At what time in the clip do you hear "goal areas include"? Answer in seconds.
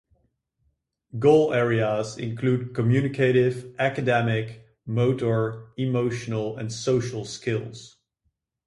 1.19-2.73